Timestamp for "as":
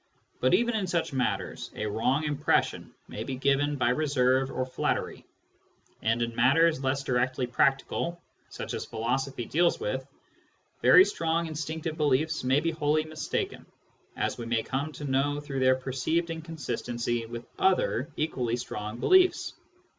8.73-8.83, 14.17-14.39